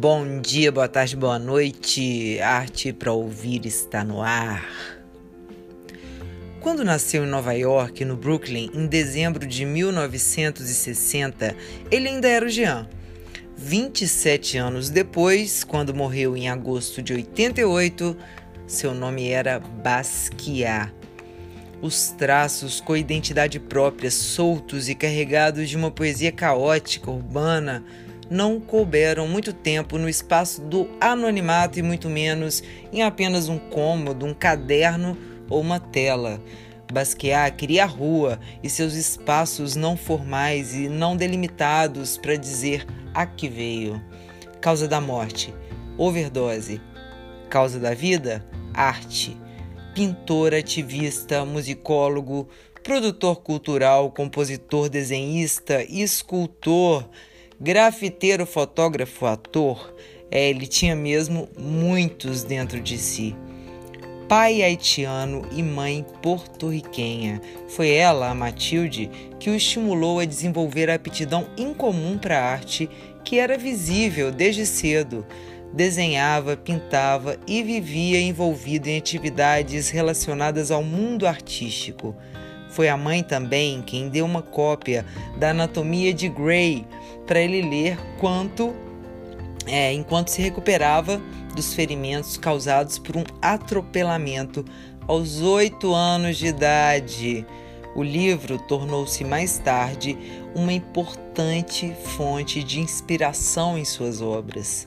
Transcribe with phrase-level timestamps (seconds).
[0.00, 2.38] Bom dia, boa tarde, boa noite.
[2.40, 4.64] Arte para ouvir está no ar.
[6.60, 11.52] Quando nasceu em Nova York, no Brooklyn, em dezembro de 1960,
[11.90, 12.88] ele ainda era o Jean.
[13.56, 18.16] 27 anos depois, quando morreu em agosto de 88,
[18.68, 20.94] seu nome era Basquiat.
[21.82, 27.84] Os traços com identidade própria, soltos e carregados de uma poesia caótica, urbana,
[28.30, 34.26] não couberam muito tempo no espaço do anonimato e muito menos em apenas um cômodo,
[34.26, 35.16] um caderno
[35.48, 36.40] ou uma tela.
[36.92, 43.26] Basquiat queria a rua e seus espaços não formais e não delimitados para dizer a
[43.26, 44.02] que veio.
[44.60, 45.54] Causa da morte,
[45.98, 46.80] overdose.
[47.50, 49.36] Causa da vida, arte.
[49.94, 52.48] Pintor, ativista, musicólogo,
[52.82, 57.08] produtor cultural, compositor, desenhista, escultor,
[57.60, 59.94] grafiteiro, fotógrafo, ator.
[60.30, 63.34] É, ele tinha mesmo muitos dentro de si
[64.28, 67.40] pai haitiano e mãe porto-riquenha.
[67.66, 72.90] Foi ela, a Matilde, que o estimulou a desenvolver a aptidão incomum para a arte,
[73.24, 75.26] que era visível desde cedo.
[75.72, 82.14] Desenhava, pintava e vivia envolvido em atividades relacionadas ao mundo artístico.
[82.68, 85.06] Foi a mãe também quem deu uma cópia
[85.38, 86.86] da Anatomia de Grey
[87.28, 88.74] para ele ler quanto,
[89.66, 91.20] é, enquanto se recuperava
[91.54, 94.64] dos ferimentos causados por um atropelamento
[95.06, 97.46] aos oito anos de idade.
[97.94, 100.16] O livro tornou-se mais tarde
[100.54, 104.86] uma importante fonte de inspiração em suas obras.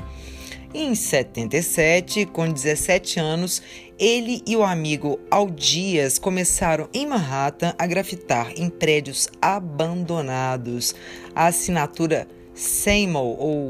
[0.74, 3.62] Em 77, com 17 anos,
[4.00, 10.96] ele e o amigo Aldias começaram em Manhattan a grafitar em prédios abandonados.
[11.36, 13.68] A assinatura Seymour ou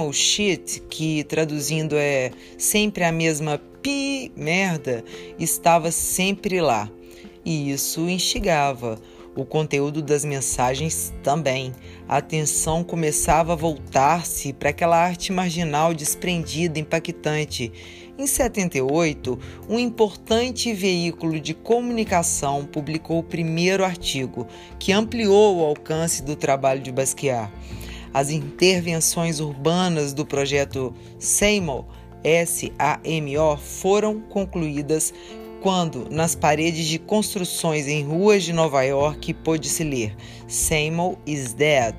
[0.00, 5.04] old shit, que traduzindo é sempre a mesma pi merda,
[5.36, 6.88] estava sempre lá.
[7.44, 9.00] E isso instigava.
[9.36, 11.72] O conteúdo das mensagens também.
[12.08, 17.72] A atenção começava a voltar-se para aquela arte marginal desprendida, impactante.
[18.16, 19.36] Em 78,
[19.68, 24.46] um importante veículo de comunicação publicou o primeiro artigo,
[24.78, 27.50] que ampliou o alcance do trabalho de Basquiat.
[28.12, 31.88] As intervenções urbanas do projeto SAMO,
[32.22, 35.12] S-A-M-O, foram concluídas
[35.64, 40.14] quando, nas paredes de construções em ruas de Nova York, pôde-se ler
[40.46, 41.94] Seymour is dead.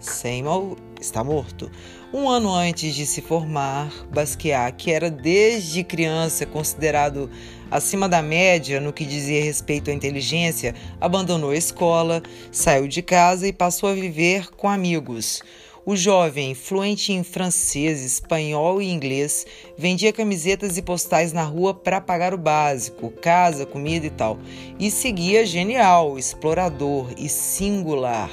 [0.00, 1.70] Seymour está morto.
[2.10, 7.28] Um ano antes de se formar, Basquiat, que era desde criança considerado
[7.70, 13.46] acima da média no que dizia respeito à inteligência, abandonou a escola, saiu de casa
[13.46, 15.42] e passou a viver com amigos.
[15.84, 19.44] O jovem, fluente em francês, espanhol e inglês,
[19.76, 24.38] vendia camisetas e postais na rua para pagar o básico, casa, comida e tal.
[24.78, 28.30] E seguia genial, explorador e singular.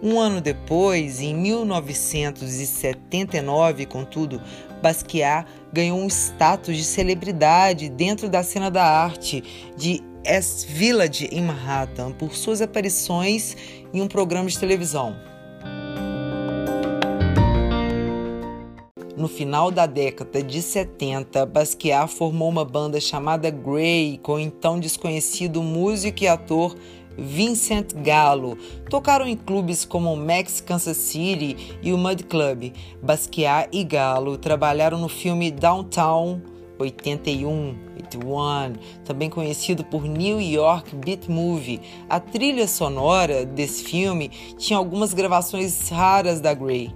[0.00, 4.40] Um ano depois, em 1979, contudo,
[4.80, 9.42] Basquiat ganhou um status de celebridade dentro da cena da arte
[9.76, 13.56] de S Village em Manhattan por suas aparições
[13.92, 15.16] em um programa de televisão.
[19.18, 24.78] No final da década de 70, Basquiat formou uma banda chamada Grey com o então
[24.78, 26.76] desconhecido músico e ator
[27.16, 28.56] Vincent Gallo.
[28.88, 32.72] Tocaram em clubes como o Max Kansas City e o Mud Club.
[33.02, 36.40] Basquiat e Gallo trabalharam no filme Downtown
[36.78, 38.74] 81, 81,
[39.04, 41.80] também conhecido por New York Beat Movie.
[42.08, 46.94] A trilha sonora desse filme tinha algumas gravações raras da Grey.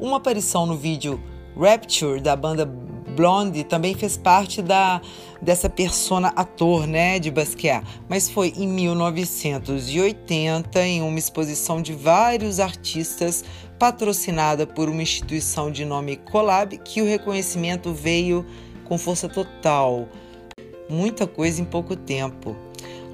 [0.00, 1.22] Uma aparição no vídeo
[1.58, 5.00] Rapture da banda Blonde também fez parte da
[5.42, 12.58] dessa persona ator, né, de Basquiat, mas foi em 1980 em uma exposição de vários
[12.58, 13.44] artistas
[13.78, 18.44] patrocinada por uma instituição de nome Collab que o reconhecimento veio
[18.84, 20.08] com força total.
[20.88, 22.56] Muita coisa em pouco tempo.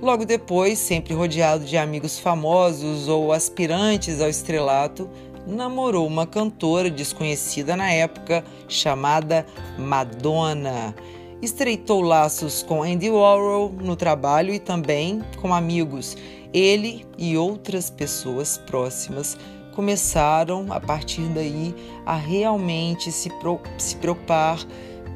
[0.00, 5.08] Logo depois, sempre rodeado de amigos famosos ou aspirantes ao estrelato,
[5.46, 9.46] namorou uma cantora desconhecida na época chamada
[9.78, 10.94] Madonna.
[11.42, 16.16] Estreitou laços com Andy Warhol no trabalho e também com amigos.
[16.52, 19.36] Ele e outras pessoas próximas
[19.74, 21.74] começaram a partir daí
[22.06, 23.30] a realmente se,
[23.76, 24.58] se preocupar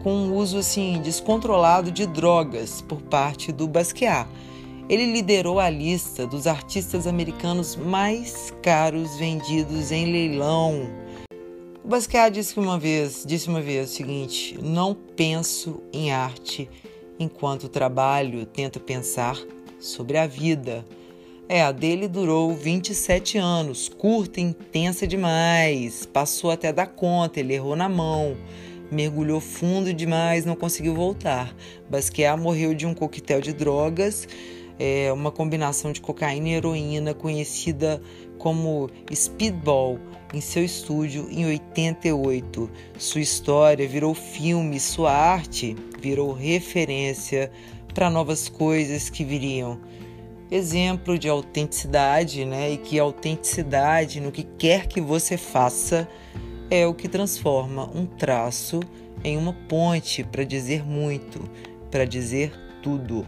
[0.02, 4.28] com o uso assim descontrolado de drogas por parte do Basquiat.
[4.88, 10.88] Ele liderou a lista dos artistas americanos mais caros vendidos em leilão
[11.88, 16.68] Basquiat disse uma vez, disse uma vez o seguinte: "Não penso em arte
[17.18, 19.38] enquanto trabalho, tento pensar
[19.80, 20.84] sobre a vida."
[21.48, 26.04] É, a dele durou 27 anos, curta, intensa demais.
[26.04, 28.36] Passou até dar conta, ele errou na mão,
[28.92, 31.56] mergulhou fundo demais, não conseguiu voltar.
[31.88, 34.28] Basquiat morreu de um coquetel de drogas,
[34.78, 38.00] é, uma combinação de cocaína e heroína conhecida
[38.38, 39.98] como Speedball
[40.32, 42.70] em seu estúdio em 88.
[42.98, 47.50] Sua história virou filme, sua arte virou referência
[47.92, 49.80] para novas coisas que viriam.
[50.50, 52.70] Exemplo de autenticidade, né?
[52.70, 56.08] E que autenticidade no que quer que você faça
[56.70, 58.80] é o que transforma um traço
[59.24, 61.40] em uma ponte para dizer muito,
[61.90, 62.52] para dizer
[62.82, 63.26] tudo.